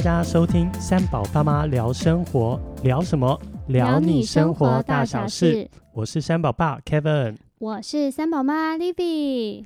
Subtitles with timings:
[0.00, 3.38] 大家收听三宝爸妈聊生活，聊什么？
[3.68, 5.68] 聊你生活大小事。
[5.92, 9.62] 我是三宝爸 Kevin，我是三宝妈 Livy。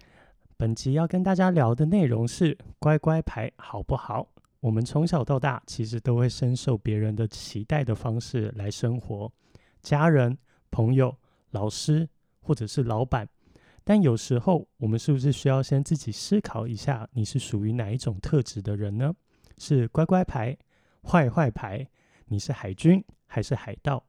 [0.57, 4.27] 本集要跟大家聊的内容是乖乖牌好不好？
[4.59, 9.30] 我们从小到大其实都会深受别人的期待的方式来生活，
[9.82, 10.37] 家人、
[10.73, 11.16] 朋友、
[11.53, 12.09] 老师
[12.41, 13.29] 或者是老板。
[13.85, 19.14] 但有时候我们是不是需要先自己思考一下，你是属于哪一种特质的人呢？
[19.58, 20.57] 是乖乖牌、
[21.03, 21.86] 坏坏牌？
[22.26, 24.04] 你是海军还是海盗？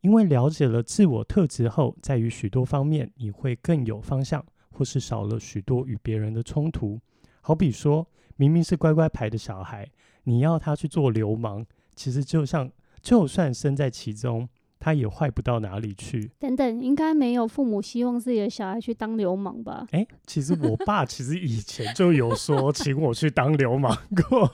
[0.00, 6.98] 因为了解了自我特质后，在于许多方面你会更有方向，或是少了许多与别人的冲突。
[7.42, 9.86] 好比说，明明是乖乖牌的小孩，
[10.24, 12.70] 你要他去做流氓，其实就像
[13.02, 14.48] 就算身在其中，
[14.80, 16.32] 他也坏不到哪里去。
[16.40, 19.86] 等等，应该没有父母希望自己的小孩去当流氓吧？
[19.92, 23.96] 哎，其实我爸其实以前就有说请我去当流氓
[24.28, 24.50] 过，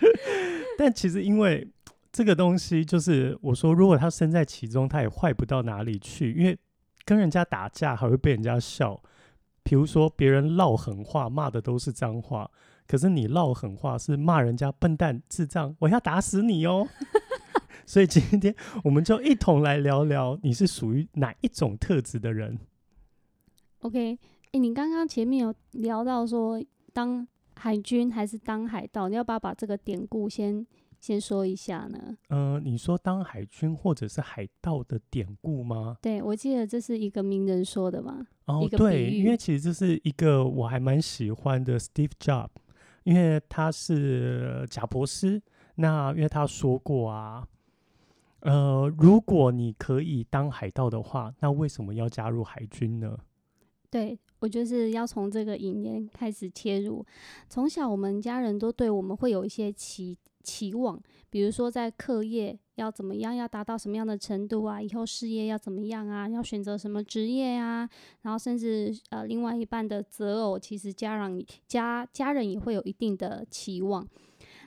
[0.78, 1.68] 但其实因为。
[2.12, 6.58] 这个东西就是我说，如果他身在其中，他也坏不到哪里去，因为
[7.04, 9.00] 跟人家打架还会被人家笑。
[9.62, 12.50] 比如说别人唠狠话，骂的都是脏话，
[12.88, 16.88] 可是你唠狠话是骂人家笨蛋、智障，我要打死你哦。
[17.90, 22.56] 所以今天我们就一同来聊聊，你是属于哪一种特质的人
[23.80, 24.16] ？OK，
[24.52, 30.64] 哎，你刚刚前面有聊到说当海军还是当海盗，你要不要把这个典故先？
[31.00, 35.96] 先说一下呢，呃，你说当海军或者是海盗的典故吗？
[36.00, 38.24] 对，我记得这是一个名人说的嘛。
[38.44, 42.50] 哦，对，因为其实这是一个我还蛮喜欢的 Steve Jobs，
[43.02, 45.42] 因为他是贾博士。
[45.76, 47.48] 那因为他说过啊，
[48.40, 53.18] 呃，如果你可以当海盗的话，那为什么要加入海军呢？
[53.90, 57.04] 对我就是要从这个引言开始切入。
[57.48, 60.16] 从小我们家人都对我们会有一些期。
[60.42, 60.98] 期望，
[61.28, 64.80] 比如说在课业要怎么样，要达到什么样的程度啊？
[64.80, 66.26] 以后事业要怎么样啊？
[66.30, 67.86] 要选择什么职业啊？
[68.22, 71.38] 然后甚至呃，另外一半的择偶，其实家长
[71.68, 74.08] 家家人也会有一定的期望。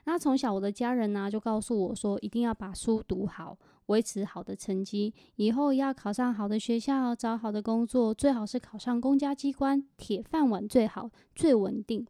[0.06, 12.06] 那从小我的家人呢，就告诉我说，一定要把书读好，维持好的成绩，以后要考上好的学校，找好的工作，最好是考上公家机关，铁饭碗最好，最稳定。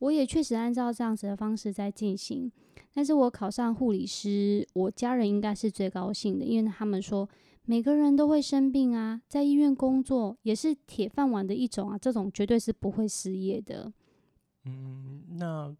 [0.00, 2.50] 我也确实按照这样子的方式在进行。
[2.92, 7.28] 但是我考上护理师，我家人应该是最高兴的，因为他们说
[7.64, 13.90] 每个人都会生病啊，在医院工作也是铁饭碗的一种啊，这种绝对是不会失业的。
[14.66, 15.74] 嗯，那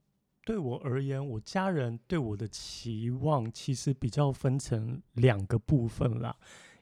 [0.45, 6.37] 对我而言，我家人对我的期望其实比较分成两个部分啦，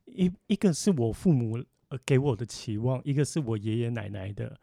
[0.06, 4.58] 一一个是我父母呃给我的期望，一个是我爷爷奶奶的。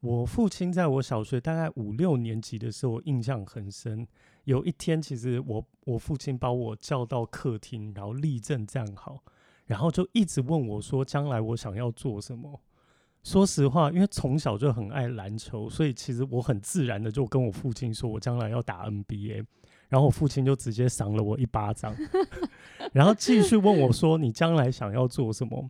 [0.00, 4.06] 我父亲在我小学大概五六年级的时候，印象很深。
[4.44, 9.24] 有一天，其实我我父亲把我叫到客厅，然后立正站好，
[9.64, 12.60] 然后就一直问我说：“将来我想要做什么？”
[13.24, 19.44] 说实话，因为从小就很爱篮球，所以其实我很自然的就跟我父亲说：“我将来要打 NBA。”
[19.90, 21.92] 然后我父亲就直接赏了我一巴掌，
[22.92, 25.68] 然后继续问我说：“你将来想要做什么？”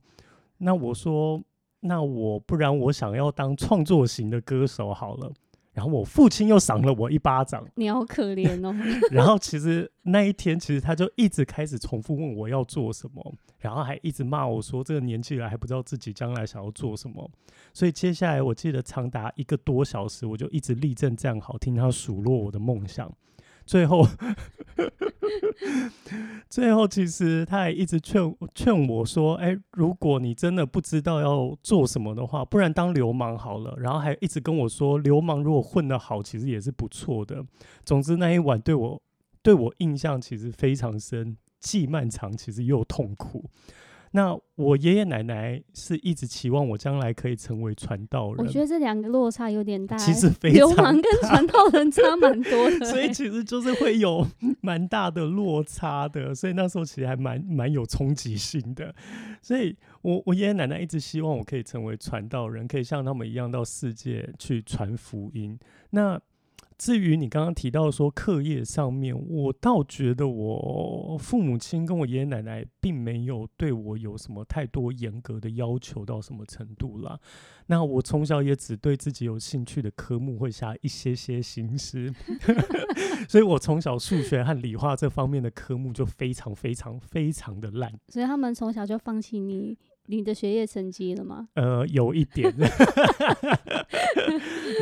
[0.59, 1.43] 那我说。
[1.87, 5.31] 那我不然我想要当创作型的歌手好了，
[5.75, 8.75] 然后我父亲又赏了我一巴掌，你好可怜哦。
[9.11, 17.29] 然后其实那一天，其实他就一直开始重复问我要做什么，然后还一直骂我说这个年纪了还不知道自己将来想要做什么。
[17.73, 23.13] 所以接下来我记得长达一个多小时，我就一直立正站好，听他数落我的梦想。
[23.67, 24.07] 最后，
[26.49, 28.23] 最后其实他还一直劝
[28.55, 37.45] 劝我说：“哎，如果你真的不知道要做什么的话，不然当流氓好了。”然后还一直跟我说：“流氓如果混得好，其实也是不错的。”
[37.85, 39.03] 总之那一晚对我
[39.43, 43.51] 对我印象其实非常深，既漫长，其实又痛苦。
[44.17, 48.47] 那我爷爷奶奶是一直期望我将来可以成为传道人。
[48.47, 54.25] 我觉得这两个落差有点大，其实流氓跟传道人差蛮多的， 所以其实就是会有
[54.61, 56.33] 蛮大的落差的。
[56.33, 58.95] 所以那时候其实还蛮蛮有冲击性的。
[59.43, 65.59] 所以我我爷爷奶奶一直希望我可以成为传道人，可以像他们一样到世界去传福音。
[65.91, 66.21] 那
[66.77, 77.19] 至于你刚刚提到说课业上面，我倒觉得我父母亲跟我爷爷奶奶并没有对我有什么太多严格的要求到什么程度啦。
[77.67, 82.13] 那我从小也只对自己有兴趣的科目会下一些些心思，
[83.29, 87.93] 所以我从小数学和理化这方面的科目就非常非常非常的烂。
[88.09, 89.79] 所以他们从小就放弃你。
[90.07, 91.49] 你的学业成绩了吗？
[91.55, 92.53] 呃，有一点。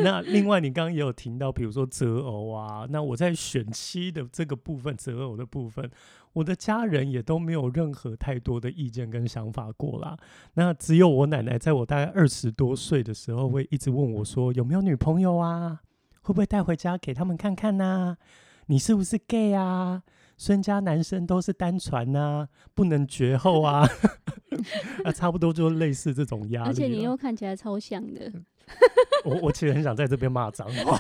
[0.03, 5.89] 那另外，你刚刚也有听到，比如说择偶啊，那我在选妻的这个部分，择偶的部分，
[6.33, 10.17] 我的家人也都没有任何太多的意见跟想法过啦。
[10.55, 15.81] 那只有我奶奶，在我大概二十多岁的时候，会一直问我说，有没有女朋友啊？
[16.23, 18.17] 会不会带回家给他们看看呢？
[18.67, 20.03] 你是不是 gay 啊？
[20.37, 23.87] 孙家男生都是单传呐，不能绝后啊。
[25.05, 26.69] 啊，差不多就类似这种压力。
[26.69, 28.33] 而且你又看起来超像的。
[29.25, 30.97] 我我其实很想在这边骂脏话。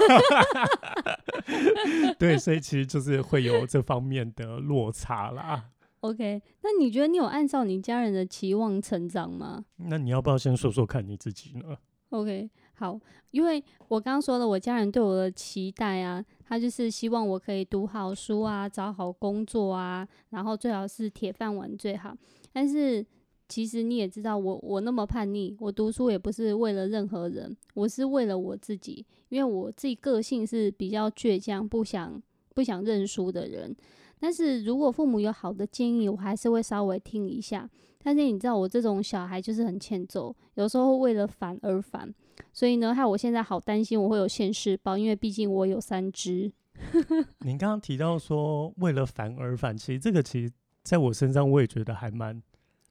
[2.18, 5.70] 对，所以其实就是会有这方面的落差啦。
[6.00, 9.64] OK，那你觉得你有按照你家人的期望成长吗？
[9.76, 11.76] 那你要不要先说说看你自己呢
[12.10, 12.98] ？OK，好，
[13.30, 22.14] 因为我刚刚说了，我家人对我的期待啊，他就是希望我可以读好书啊，找好工作啊，然后最好是铁饭碗最好，
[22.52, 23.06] 但是。
[23.52, 32.22] 其实你也知道，我我那么叛逆，我读书也不是为了任何人，我是为了我自己，因为我自己个性是比较倔强，不想
[32.54, 33.76] 不想认输的人。
[34.18, 37.68] 但是如果父母有好的建议，我还是会稍微听一下。
[38.02, 42.10] 但是你知道，我这种小孩就是很欠揍，有时候为了烦而烦，
[42.54, 46.50] 所以呢，害我现在好担心我会有现世报，因为毕竟我有三只。
[47.44, 50.50] 您刚刚提到说为了烦而烦，其实这个其实
[50.82, 52.42] 在我身上我也觉得还蛮。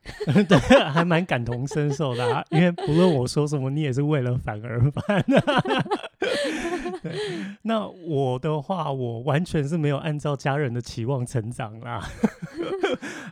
[0.50, 0.58] 对，
[0.90, 5.24] 还蛮感同身受的啊，因为不论我说什么，你也是为了反而反。
[7.02, 7.16] 对，
[7.64, 12.02] 那我的话，我完全是没有按照家人的期望成长啦。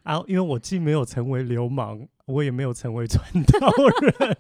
[0.04, 3.72] 然 后，因为我既没有成为流氓，我也没有成为传道
[4.02, 4.38] 人，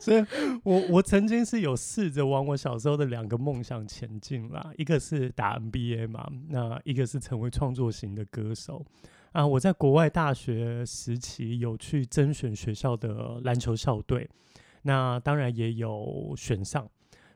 [0.00, 0.24] 所以
[0.62, 8.84] 我我曾经是有试着往我小时候的两个梦想前进啦，一个是打 NBA 嘛，那一个是成为创作型的歌手。
[9.32, 14.28] 啊，我在国外大学时期有去甄选学校的篮球校队，
[14.82, 16.88] 那当然也有选上。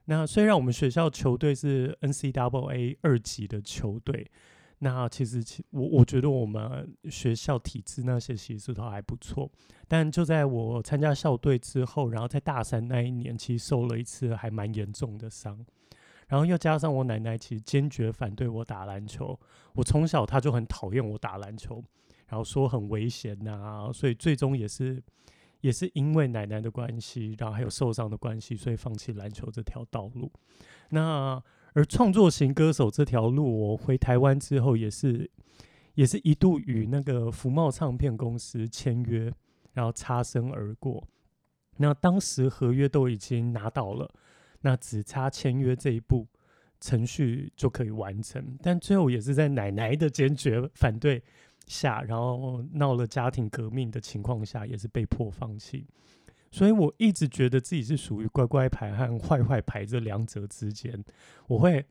[0.04, 4.31] 那虽然我们学校球队是 NCAA 二级的球队，
[4.78, 9.50] 那其实其我我觉得我们学校体制那些其实都还不错。
[9.88, 15.64] 但就在我参加校队之后，然后在大三那一年，其实受了一次还蛮严重的伤。
[16.28, 19.38] 然后又加上我奶奶其实坚决反对我打篮球，
[19.75, 21.82] 我从小她就很讨厌我打篮球，
[22.26, 25.00] 然后说很危险呐，所以最终也是
[25.61, 30.32] 也是因为奶奶的关系，然后还有受伤的关系，所以放弃篮球这条道路。
[30.90, 31.40] 那
[31.75, 35.31] 而创作型歌手这条路，我回台湾之后也是
[35.94, 39.32] 也是一度与那个福茂唱片公司签约，
[39.75, 41.06] 然后擦身而过。
[41.76, 44.11] 那当时合约都已经拿到了。
[44.66, 46.26] 那只差签约这一步，
[46.80, 48.58] 程序就可以完成。
[48.60, 51.22] 但最后也是在奶奶的坚决反对
[51.68, 55.86] 下，然后闹了家庭革命的情况下，也是被迫放弃。
[56.50, 61.04] 所以我一直觉得自己是属于乖乖牌和坏坏牌这两者之间。
[61.46, 61.86] 我会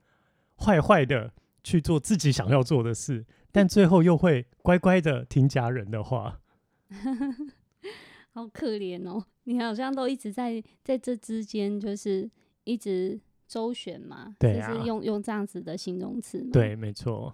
[0.58, 1.32] 坏坏的
[1.64, 6.42] 去做自己想要做的事，但最后又会乖乖的听家人的话。
[8.32, 12.30] 好可怜哦，你好像都一直在在这之间，就是。
[12.66, 13.18] 一直
[13.48, 16.40] 周旋嘛，就是用用这样子的形容词。
[16.52, 17.32] 对，没错。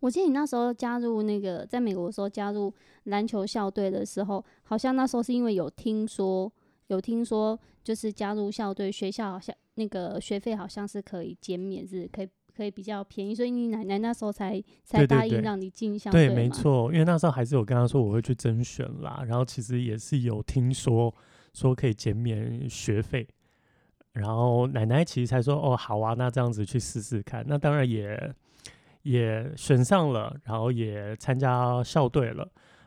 [0.00, 2.72] 我记得你那时候加入那个在美国的时候加入
[3.04, 6.50] 篮球校队的时候，好像那时候是因为有听说，
[6.88, 16.26] 有听说就是加入校队，学校好像那个学费好像是可以减免，是可以可以比较便宜，所以你奶奶那时候才才答应让你进校队。
[16.26, 21.14] 对，没错，因为那时候还是有跟他说我会去甄选啦，然后其实也是有听说
[21.52, 23.28] 说可以减免学费。
[24.12, 28.34] 然后奶奶其实才说：“哦，好啊，那这样子去试试看。”那当然也
[29.02, 32.46] 也选上了，然后也参加校队了。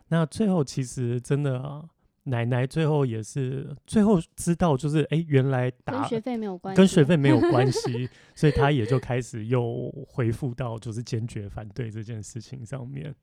[0.10, 1.84] 那最后其实真的，
[2.26, 13.16] 奶奶最后也是最后知道，就是哎，原来打跟学费没有关系，跟学费没有关系， 所以他也就开始又回复到就是坚决反对这件事情上面。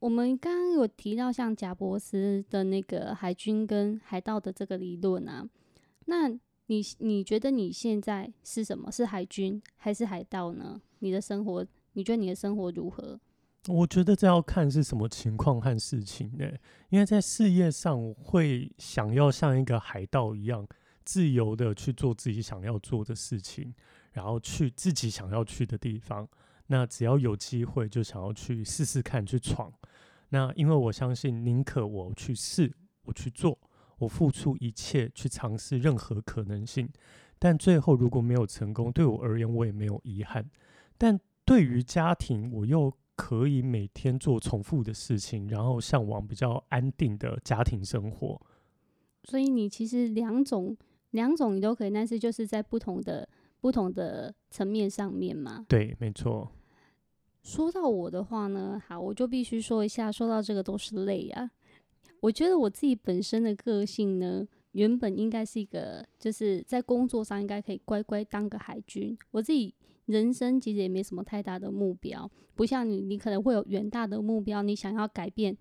[0.00, 5.48] 我们刚刚有提到像贾伯斯的那个海军跟海盗的这个理论啊，
[6.04, 6.38] 那。
[6.68, 8.90] 你你觉得你现在是什么？
[8.90, 10.80] 是海军还是海盗呢？
[11.00, 13.20] 你的生活，你觉得你的生活如何？
[13.66, 16.46] 我觉得这要看是什么情况和事情呢？
[16.90, 20.66] 因为在事业上我会想要像一个海盗一样
[21.04, 23.74] 自由的去做自己想要做的事情，
[24.12, 26.28] 然后去自己想要去的地方。
[26.66, 29.72] 那只要有机会，就想要去试试看，去闯。
[30.28, 32.70] 那因为我相信，宁可我去试，
[33.04, 33.58] 我去做。
[33.98, 36.88] 我付出一切去尝试任何可能性，
[37.38, 40.48] 但最后如果没有成功，对我而言我也没有遗憾。
[40.96, 48.40] 但对于家庭，我又可以每天做重复的事情，然后向往比较安定的家庭生活。
[49.24, 50.76] 所以你其实两种
[51.10, 53.28] 两种你都可以，但是就是在不同的
[53.60, 55.64] 不同的层面上面嘛。
[55.68, 56.50] 对，没错。
[57.42, 61.50] 说到我的话呢，好，我就必须说一下，说到这个都是泪啊。
[62.20, 69.16] 我觉得我自己本身的个性呢，原本应该是一个，就是在工作上应该可以乖乖当个海军。
[69.30, 69.74] 我自己
[70.06, 75.56] 人生其实也没什么太大的目标，不像你，你可能会有远大的目标，你想要改变。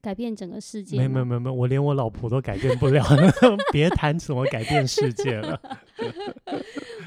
[0.00, 0.96] 改变整个世界？
[0.96, 3.04] 没没没没，我连我老婆都改变不了，
[3.72, 5.60] 别谈什么改变世界了。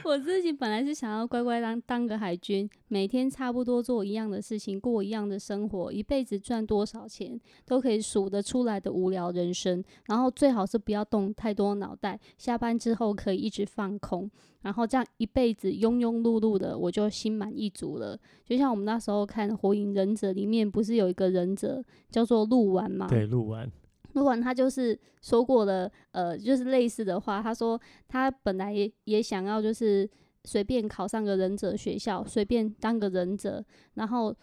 [0.03, 9.83] 我自己本来是想要乖乖当当个海军，每天差不多做一样的事情，过一样的生活，一辈子赚多少钱都可以数得出来的无聊人生。
[10.05, 14.29] 然后最好是不要动太多脑袋，下班之后可以一直放空。
[14.61, 18.17] 然后这样一辈子庸庸碌碌的，我就心满意足了。
[18.45, 23.07] 就像我们那时候看《火影忍者》里面，不是有一个忍者叫做鹿丸吗？
[23.07, 23.71] 对，鹿丸。
[24.13, 27.41] 鹿丸他就是说过了，呃，就是类似的话。
[27.41, 30.09] 他说他本来也也想要，就是
[30.43, 33.63] 随便考上个忍者学校，随便当个忍者，
[33.93, 34.35] 然后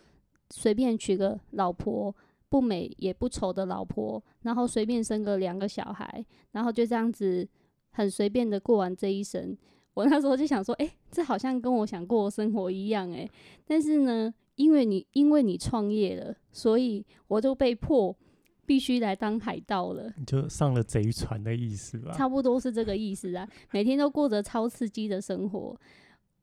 [0.51, 2.15] 随便娶个老婆，
[2.49, 7.47] 不美也不丑的老婆，然后随便生个两个小孩，然后就这样子
[7.91, 9.57] 很随便的过完这一生。
[9.95, 13.29] 我那时候就想说，哎，这好像跟我想过的生活一样，哎。
[13.67, 18.17] 但是呢，因为你因为你创业了，所以我就被迫
[18.69, 20.13] 必须来当海盗了。
[20.19, 22.13] 你就上了贼船的意思吧？
[22.13, 23.49] 差不多是这个意思啊。
[23.73, 25.75] 每天都过着超刺激的生活，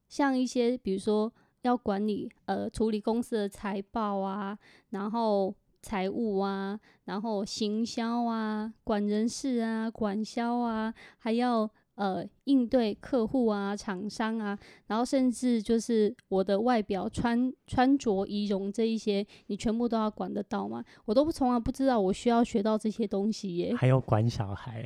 [0.08, 4.58] 像一些比如说要管理呃处理公司的财报啊，
[4.90, 11.70] 然后财务啊，然后行销啊，管人事啊，管销啊，还要。
[11.96, 20.84] 呃，应对客户啊、厂商啊，然后甚至就是我的外表、穿穿着、仪容这一些，你全部都要管得到吗？
[21.06, 23.74] 我都从来不知道我需要学到这些东西耶。
[23.74, 24.84] 还要管小孩，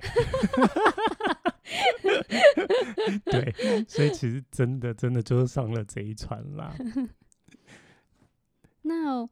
[3.26, 6.72] 对，所以其实真的真的就是上了贼船啦。
[8.82, 9.28] 那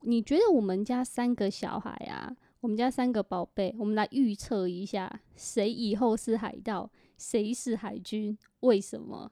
[0.00, 6.90] 你觉得我们家三个小孩啊，我们家三个宝贝，我们来预测一下，谁以后是海盗？
[7.22, 8.36] 谁是海军？
[8.60, 9.30] 为什么？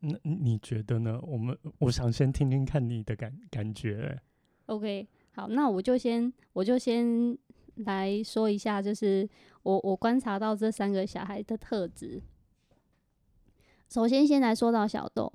[0.00, 1.20] 那你觉得呢？
[1.22, 4.18] 我们我想先听听看你的感感觉。
[4.64, 7.36] OK，好，那我就先我就先
[7.74, 9.28] 来说一下，就是
[9.62, 12.22] 我我观察到这三个小孩的特质。
[13.90, 15.30] 首先，先来说到小豆。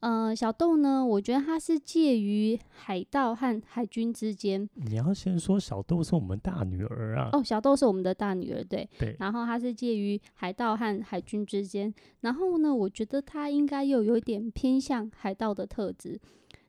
[0.00, 4.66] 呃，小豆呢，我觉得他是介于海盗和海军之间。
[4.74, 7.28] 你要先说小豆是我们大女儿啊。
[7.34, 8.88] 哦，小豆是我们的大女儿，对。
[8.98, 9.14] 对。
[9.18, 11.92] 然后他是介于海盗和海军之间。
[12.20, 16.18] 然后呢，我觉得他应该又有一点偏向海盗的特质。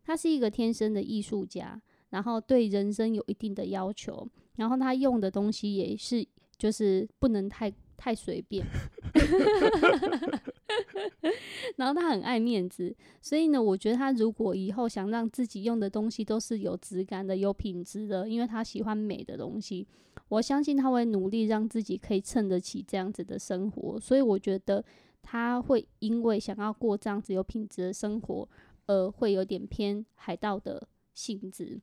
[0.03, 4.27] 他是一个天生的艺术家，然后对人生有一定的要求。
[4.57, 8.65] 然后他用的东西也是，就是不能太太随便。
[11.77, 19.87] 然后他很爱面子，所以呢，我觉得他如果以后想让自己用的东西都是有质感的、有品质的，因为他喜欢美的东西，
[20.29, 23.99] 我相信他会努力让自己可以撑得起这样子的生活。
[23.99, 24.83] 所以我觉得
[25.21, 28.49] 他会因为想要过这样子有品质的生活，
[28.87, 31.79] 而会有点偏海盗的性质。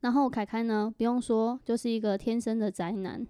[0.00, 3.26] 然后凯凯呢，不用说，就是一个天生的宅男。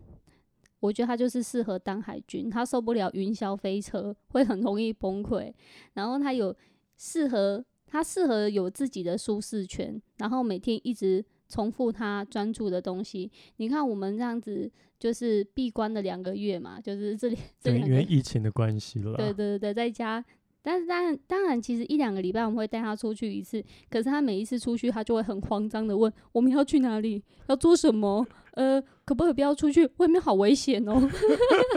[0.83, 5.53] 我觉得他就是适合当海军，他受不了云霄飞车，会很容易崩溃。
[5.95, 6.55] 然后他有
[6.99, 13.31] 适合，他适合有自己的舒适圈，然后每天一直重复他专注的东西。
[13.59, 19.15] 你看我们这样子，就是闭关的两个月嘛，就是这里对，因为疫情的关系了。
[19.15, 20.25] 对对对对，在家。
[20.65, 23.65] 但是当然，当然，其实一两个礼拜我们会带他出去一次。
[23.89, 27.23] 可是他每一次出去，他就会很慌张的问：“我们要去哪里？
[27.49, 28.27] 要做什么？
[28.53, 29.89] 呃，可不可以不要出去？
[29.99, 31.01] 外面好危险哦！”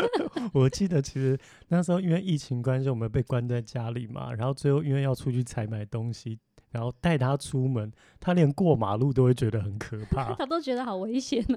[0.53, 1.38] 我记得其实
[1.70, 4.34] 那时候因为疫情关系，我们被关在家里嘛。
[4.34, 6.38] 然后最后因为要出去采买东西，
[6.72, 11.55] 然后带他出门，他连过马路都会觉得很可怕， 他都觉得好危险哦。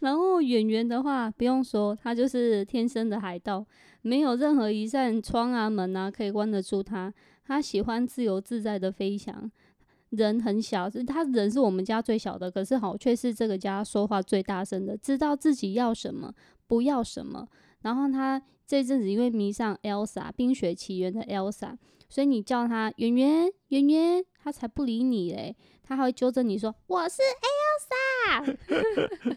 [0.01, 3.65] 然后演员的话，不用说，他就是天生的海盗。
[4.03, 7.13] 没有任何一扇窗啊门啊可以关得住他。
[7.47, 9.51] 他喜欢自由自在的飞翔。
[10.17, 16.33] 人很小，是他人是我们家最小的，可是好却是这个家说话最大声的，知道自己要什么，
[16.67, 17.47] 不要什么。
[17.83, 21.77] 然后他这阵子因为迷上 Elsa，冰雪奇缘的 Elsa，
[22.09, 25.55] 所以你叫他圆圆圆圆，他才不理你嘞。
[25.87, 27.21] 他还会纠正你说我是
[28.41, 28.57] Elsa。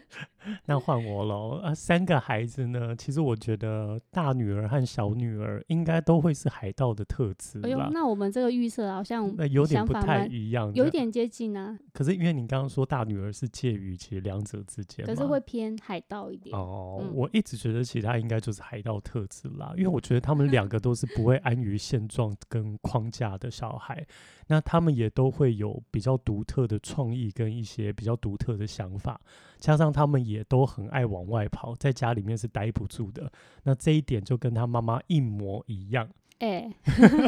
[0.66, 1.74] 那换我喽啊！
[1.74, 10.90] 三个孩子呢，其实我觉得大女儿和小女儿应该都会是海盗的特质哎呦，那我们这个预设好像那有点不太一样，有一。
[10.90, 16.52] 点接近啊，可是因为你刚刚说大女儿是介于其实两者之间，可是会偏海盗一点。
[16.58, 24.04] 哦，嗯我一直觉得其他应该就是海盗特质啦，因为我觉得他们两个都是不会安于现状跟框架的小孩，
[24.48, 29.20] 那他们也都会有比较独特的创意跟一些比较独特的想法，
[29.58, 33.30] 加上他们也都很爱往外跑，在家里面是待不住的，
[33.64, 36.08] 那这一点就跟他妈妈一模一样。
[36.38, 36.72] 哎、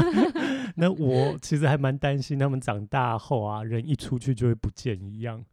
[0.76, 5.44] 那我其实还蛮担心他们长大后啊，人一出去就会不见一样。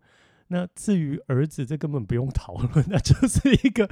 [0.49, 3.89] 那至于儿子，这根本不用讨论，那 就是一个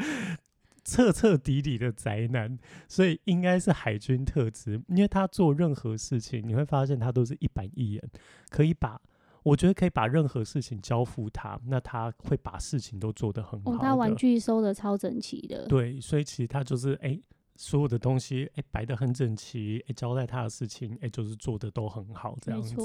[0.84, 8.04] 彻彻底底的宅男，所以应该是海军特质，因为他做任何事情，你会发现他都是一板一眼，
[8.50, 9.02] 可以把。
[9.46, 15.68] 我觉得可以把任何事情交付他，那他会把事情都做得很好哦，他玩具收的超整齐的。
[15.68, 17.22] 对，所以其实他就是哎、
[17.56, 22.76] 所有的东西哎摆得很整齐，哎、交代他的事情哎、就是做的都很好这样子。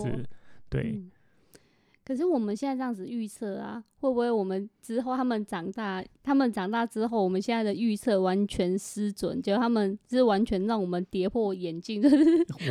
[0.69, 1.11] 对，嗯
[2.11, 12.17] 可是我们现在这样子预测啊，会不会我们之后他们长大，他们长大之后，我们现在的预测完全失准，就他们是完全让我们跌破眼镜， 就是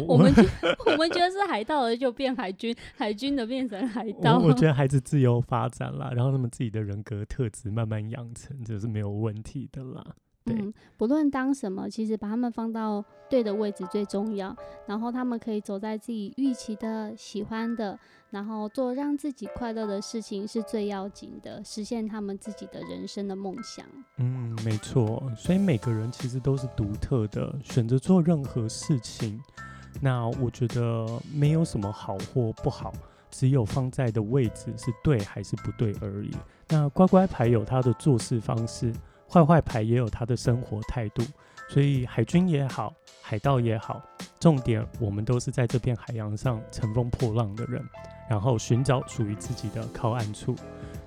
[0.05, 0.43] 我们觉
[0.87, 4.39] 我们觉得是海盗的就变海军，海军的变成海盗。
[4.39, 10.03] 我我觉得 孩子自由发展啦，然后他们自己的人格特质慢慢养成，这是没有问题的啦。
[10.45, 14.55] 对嗯，不论当什么，其实把他们放到对的位置最重要。
[14.85, 17.97] 然后他们可以走在自己预期的、喜欢的，
[18.31, 23.85] 然后做让自己快乐的事情是最要紧的，实现他们自己的人生的梦想。
[24.17, 29.39] 嗯，没错，所以每个人其实都是独特的，选择做任何事情，
[30.01, 32.91] 那我觉得没有什么好或不好，
[33.29, 36.31] 只有放在的位置是对还是不对而已。
[36.69, 38.91] 那乖乖牌有他的做事方式，
[39.31, 41.21] 坏坏牌也有他的生活态度，
[41.69, 44.01] 所以海军也好，海盗也好，
[44.39, 47.79] 重点我们都是在这片海洋上乘风破浪的人，
[48.27, 50.55] 然后寻找属于自己的靠岸处。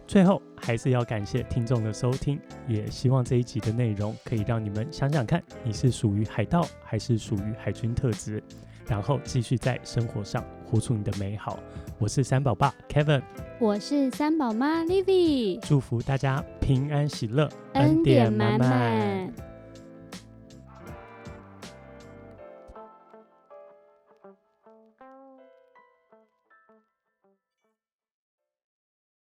[0.07, 2.39] 最后还是要感谢听众的收听，
[2.69, 8.43] 也希望这一集的内容可以让你们想想看，你是属于海盗还是属于海军特质，
[8.87, 11.59] 然后继续在生活上活出你的美好。
[11.99, 13.21] 我是三宝爸 Kevin，
[13.61, 19.52] 我是三宝妈 Livy，祝福大家平安喜乐，恩典满满。